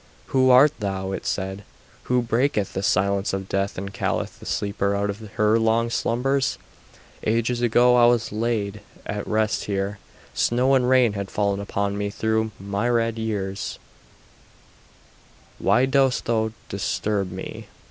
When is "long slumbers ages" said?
5.59-7.61